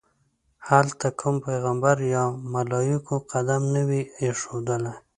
هلته 0.69 1.07
کوم 1.19 1.35
پیغمبر 1.47 1.95
یا 2.13 2.23
ملایکو 2.53 3.15
قدم 3.31 3.61
نه 3.73 3.81
وي 3.87 4.01
ایښودلی. 4.21 4.93